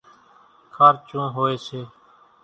کارچون 0.75 1.23
هوئيَ 1.35 1.55
سي۔ 1.65 1.81